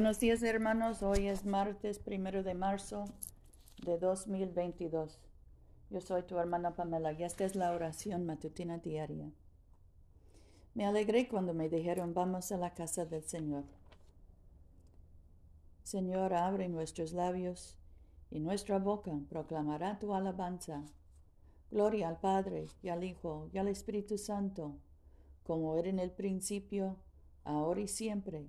[0.00, 3.04] Buenos días hermanos, hoy es martes primero de marzo
[3.84, 5.20] de 2022.
[5.90, 9.30] Yo soy tu hermana Pamela y esta es la oración matutina diaria.
[10.72, 13.64] Me alegré cuando me dijeron vamos a la casa del Señor.
[15.82, 17.76] Señor, abre nuestros labios
[18.30, 20.82] y nuestra boca proclamará tu alabanza.
[21.70, 24.78] Gloria al Padre y al Hijo y al Espíritu Santo,
[25.42, 26.96] como era en el principio,
[27.44, 28.48] ahora y siempre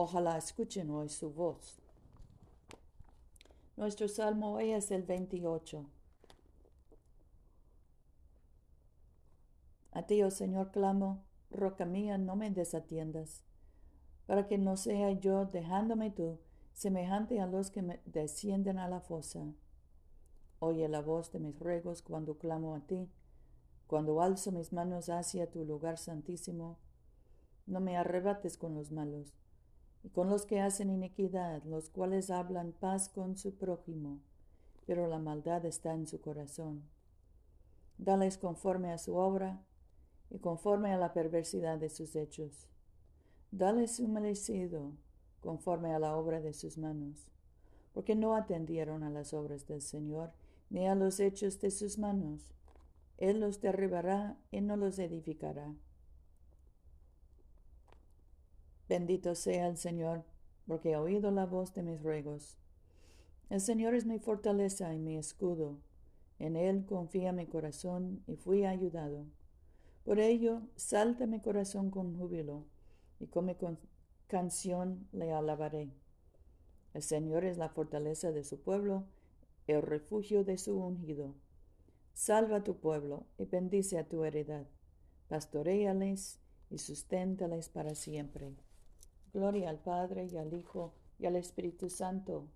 [0.00, 1.80] Ojalá escuchen hoy su voz.
[3.76, 5.84] Nuestro salmo hoy es el 28.
[9.90, 13.42] A ti, oh Señor, clamo, roca mía, no me desatiendas,
[14.26, 16.38] para que no sea yo, dejándome tú,
[16.74, 19.52] semejante a los que me descienden a la fosa.
[20.60, 23.10] Oye la voz de mis ruegos cuando clamo a ti,
[23.88, 26.78] cuando alzo mis manos hacia tu lugar santísimo.
[27.66, 29.34] No me arrebates con los malos
[30.02, 34.20] y con los que hacen iniquidad, los cuales hablan paz con su prójimo,
[34.86, 36.82] pero la maldad está en su corazón.
[37.98, 39.60] Dales conforme a su obra
[40.30, 42.68] y conforme a la perversidad de sus hechos.
[43.50, 44.92] Dales su merecido
[45.40, 47.28] conforme a la obra de sus manos,
[47.92, 50.32] porque no atendieron a las obras del Señor
[50.70, 52.52] ni a los hechos de sus manos.
[53.16, 55.74] Él los derribará y no los edificará.
[58.88, 60.24] Bendito sea el Señor,
[60.66, 62.58] porque ha oído la voz de mis ruegos.
[63.50, 65.78] El Señor es mi fortaleza y mi escudo.
[66.38, 69.26] En Él confía mi corazón y fui ayudado.
[70.04, 72.64] Por ello, salta mi corazón con júbilo,
[73.20, 73.56] y con mi
[74.26, 75.90] canción le alabaré.
[76.94, 79.04] El Señor es la fortaleza de su pueblo,
[79.66, 81.34] el refugio de su ungido.
[82.14, 84.66] Salva a tu pueblo y bendice a tu heredad.
[85.28, 86.40] Pastoréales
[86.70, 88.54] y susténtales para siempre.
[89.32, 92.46] Gloria al Padre y al Hijo y al Espíritu Santo,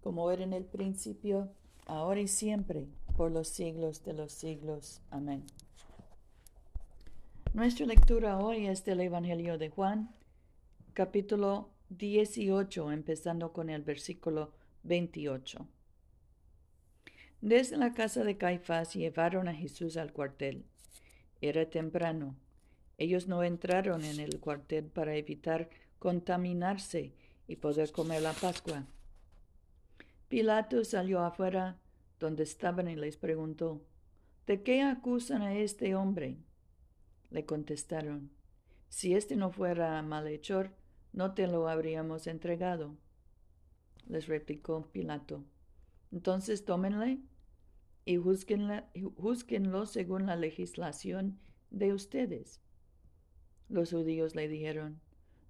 [0.00, 1.50] como era en el principio,
[1.86, 2.86] ahora y siempre,
[3.16, 5.02] por los siglos de los siglos.
[5.10, 5.44] Amén.
[7.52, 10.14] Nuestra lectura hoy es del Evangelio de Juan,
[10.94, 14.52] capítulo 18, empezando con el versículo
[14.84, 15.66] 28.
[17.40, 20.64] Desde la casa de Caifás llevaron a Jesús al cuartel.
[21.40, 22.36] Era temprano
[22.98, 25.70] ellos no entraron en el cuartel para evitar
[26.00, 27.14] contaminarse
[27.46, 28.84] y poder comer la Pascua.
[30.28, 31.78] Pilato salió afuera
[32.18, 33.80] donde estaban y les preguntó,
[34.46, 36.38] ¿De qué acusan a este hombre?
[37.30, 38.30] Le contestaron,
[38.88, 40.70] si este no fuera malhechor,
[41.12, 42.96] no te lo habríamos entregado.
[44.06, 45.44] Les replicó Pilato,
[46.10, 47.20] entonces tómenle
[48.04, 51.38] y juzguenlo según la legislación
[51.70, 52.62] de ustedes.
[53.68, 55.00] Los judíos le dijeron,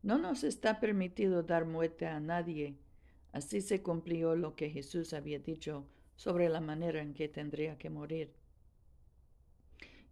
[0.03, 2.77] No nos está permitido dar muerte a nadie.
[3.33, 5.87] Así se cumplió lo que Jesús había dicho
[6.17, 8.33] sobre la manera en que tendría que morir.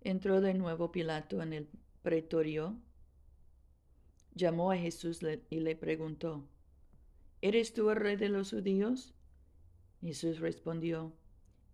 [0.03, 1.69] Entró de nuevo Pilato en el
[2.03, 2.77] pretorio,
[4.35, 5.21] llamó a Jesús
[5.51, 6.47] y le preguntó,
[7.43, 9.15] ¿Eres tú el rey de los judíos?
[10.01, 11.13] Jesús respondió,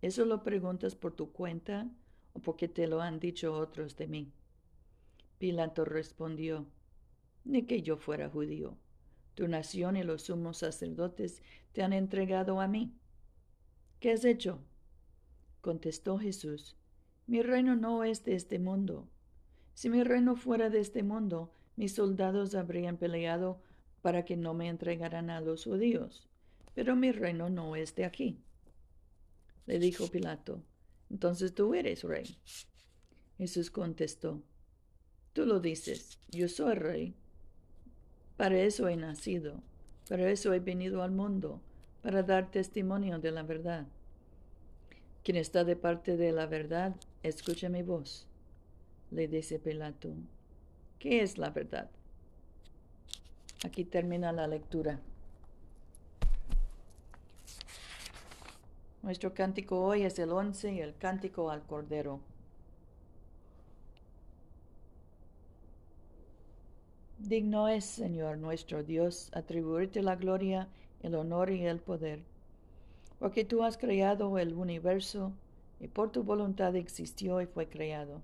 [0.01, 1.87] ¿eso lo preguntas por tu cuenta
[2.33, 4.33] o porque te lo han dicho otros de mí?
[5.37, 6.67] Pilato respondió,
[7.43, 8.77] ni que yo fuera judío.
[9.35, 11.41] Tu nación y los sumos sacerdotes
[11.71, 12.93] te han entregado a mí.
[13.99, 14.59] ¿Qué has hecho?
[15.61, 16.75] Contestó Jesús,
[17.25, 19.07] mi reino no es de este mundo.
[19.73, 23.61] Si mi reino fuera de este mundo, mis soldados habrían peleado
[24.01, 26.27] para que no me entregaran a los judíos.
[26.75, 28.39] Pero mi reino no es de aquí.
[29.65, 30.61] Le dijo Pilato,
[31.09, 32.37] entonces tú eres rey.
[33.37, 34.43] Jesús contestó,
[35.33, 37.15] Tú lo dices, yo soy rey.
[38.37, 39.61] Para eso he nacido,
[40.07, 41.59] Para eso he venido al mundo,
[42.01, 43.87] para dar testimonio de la verdad.
[45.23, 48.27] Quien está de parte de la verdad, escucha mi voz.
[49.11, 50.13] Le dice Pilato,
[50.99, 51.89] ¿qué es la verdad?
[53.65, 54.99] Aquí termina la lectura.
[59.01, 62.19] Nuestro cántico hoy es el once y el cántico al Cordero.
[67.23, 70.67] Digno es, Señor nuestro Dios, atribuirte la gloria,
[71.01, 72.21] el honor y el poder,
[73.17, 75.31] porque tú has creado el universo
[75.79, 78.21] y por tu voluntad existió y fue creado.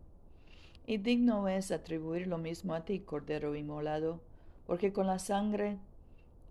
[0.85, 4.19] Y digno es atribuir lo mismo a ti, Cordero inmolado,
[4.67, 5.77] porque con la sangre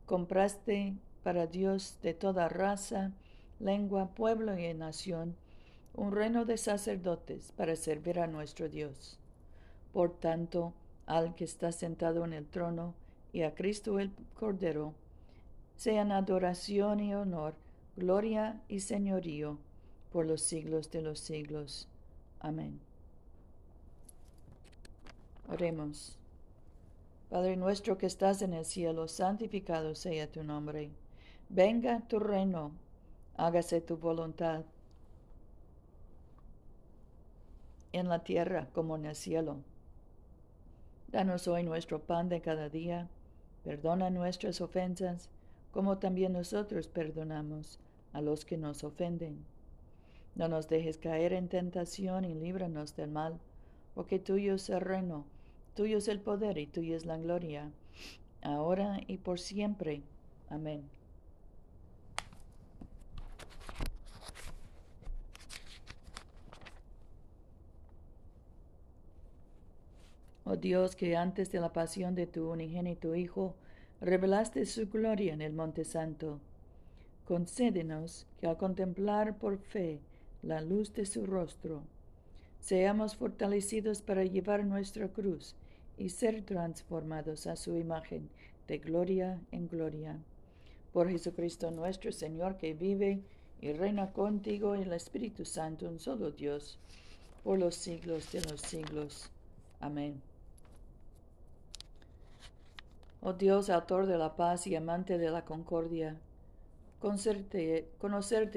[0.06, 3.12] compraste para Dios de toda raza,
[3.60, 5.36] lengua, pueblo y nación
[5.92, 9.18] un reino de sacerdotes para servir a nuestro Dios.
[9.92, 10.72] Por tanto,
[11.08, 12.94] al que está sentado en el trono
[13.32, 14.92] y a Cristo el Cordero,
[15.74, 17.54] sean adoración y honor,
[17.96, 19.58] gloria y señorío
[20.12, 21.88] por los siglos de los siglos.
[22.40, 22.78] Amén.
[25.48, 26.14] Oremos.
[27.30, 30.90] Padre nuestro que estás en el cielo, santificado sea tu nombre.
[31.48, 32.72] Venga tu reino,
[33.36, 34.62] hágase tu voluntad
[37.92, 39.56] en la tierra como en el cielo.
[41.10, 43.08] Danos hoy nuestro pan de cada día.
[43.64, 45.30] Perdona nuestras ofensas,
[45.72, 47.78] como también nosotros perdonamos
[48.12, 49.42] a los que nos ofenden.
[50.34, 53.38] No nos dejes caer en tentación y líbranos del mal,
[53.94, 55.24] porque tuyo es el reino,
[55.74, 57.70] tuyo es el poder y tuya es la gloria,
[58.42, 60.02] ahora y por siempre.
[60.50, 60.82] Amén.
[70.50, 73.54] Oh Dios, que antes de la pasión de tu unigénito Hijo,
[74.00, 76.40] revelaste su gloria en el Monte Santo.
[77.26, 80.00] Concédenos que al contemplar por fe
[80.42, 81.82] la luz de su rostro,
[82.60, 85.54] seamos fortalecidos para llevar nuestra cruz
[85.98, 88.30] y ser transformados a su imagen
[88.68, 90.16] de gloria en gloria.
[90.94, 93.20] Por Jesucristo nuestro Señor, que vive
[93.60, 96.78] y reina contigo en el Espíritu Santo, un solo Dios,
[97.44, 99.30] por los siglos de los siglos.
[99.80, 100.22] Amén.
[103.20, 106.16] Oh Dios, autor de la paz y amante de la concordia,
[107.00, 107.88] conocerte,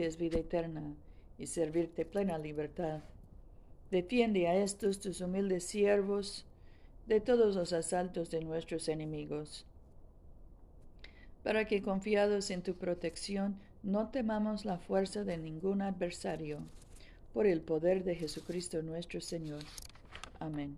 [0.06, 0.96] es vida eterna
[1.40, 3.02] y servirte plena libertad.
[3.90, 6.46] Defiende a estos tus humildes siervos
[7.08, 9.66] de todos los asaltos de nuestros enemigos,
[11.44, 16.60] para que confiados en tu protección no temamos la fuerza de ningún adversario,
[17.34, 19.64] por el poder de Jesucristo nuestro Señor.
[20.40, 20.78] Amén.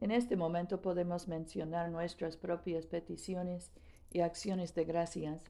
[0.00, 3.70] En este momento podemos mencionar nuestras propias peticiones
[4.10, 5.44] y acciones de gracias.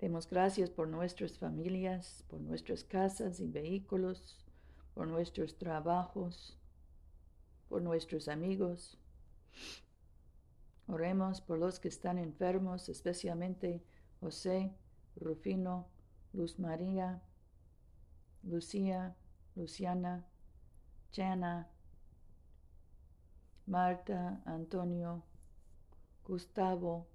[0.00, 4.44] Demos gracias por nuestras familias, por nuestras casas y vehículos,
[4.94, 6.58] por nuestros trabajos,
[7.68, 8.98] por nuestros amigos.
[10.88, 13.80] Oremos por los que están enfermos, especialmente
[14.18, 14.74] José,
[15.14, 15.86] Rufino,
[16.32, 17.22] Luz María,
[18.42, 19.14] Lucía,
[19.54, 20.26] Luciana,
[21.14, 21.68] Jana,
[23.66, 25.22] Marta, Antonio,
[26.24, 27.06] Gustavo,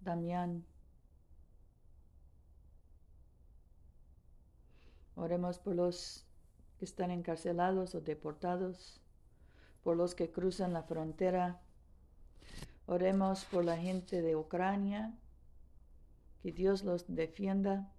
[0.00, 0.64] Damián.
[5.16, 6.24] Oremos por los
[6.78, 9.00] que están encarcelados o deportados,
[9.82, 11.60] por los que cruzan la frontera.
[12.86, 15.12] Oremos por la gente de Ucrania,
[16.42, 17.92] que Dios los defienda.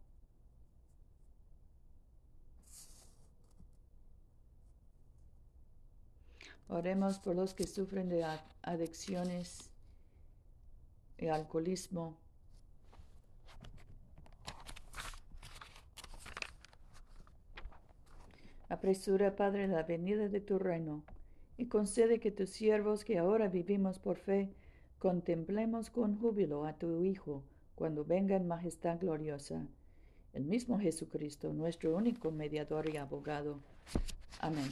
[6.74, 8.26] Oremos por los que sufren de
[8.62, 9.70] adicciones
[11.18, 12.16] y alcoholismo.
[18.70, 21.04] Apresura, Padre, la venida de tu reino
[21.58, 24.54] y concede que tus siervos que ahora vivimos por fe,
[24.98, 27.44] contemplemos con júbilo a tu Hijo
[27.76, 29.68] cuando venga en majestad gloriosa,
[30.32, 33.60] el mismo Jesucristo, nuestro único mediador y abogado.
[34.40, 34.72] Amén.